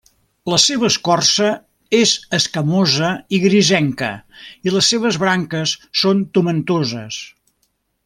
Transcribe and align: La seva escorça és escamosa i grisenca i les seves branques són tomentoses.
La 0.51 0.57
seva 0.61 0.87
escorça 0.93 1.49
és 1.97 2.13
escamosa 2.39 3.11
i 3.39 3.41
grisenca 3.45 4.11
i 4.71 4.75
les 4.77 4.93
seves 4.95 5.23
branques 5.27 5.79
són 6.05 6.29
tomentoses. 6.39 7.25